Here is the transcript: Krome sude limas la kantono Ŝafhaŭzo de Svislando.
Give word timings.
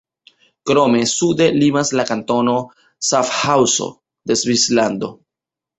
Krome 0.69 1.01
sude 1.11 1.47
limas 1.57 1.93
la 1.99 2.07
kantono 2.13 2.57
Ŝafhaŭzo 3.11 3.95
de 4.33 4.41
Svislando. 4.45 5.17